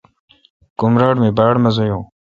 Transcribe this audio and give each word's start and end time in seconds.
کمراٹ 0.79 1.15
می 1.21 1.29
باڑ 1.37 1.53
مزا 1.63 1.83
یون۔ 1.87 2.03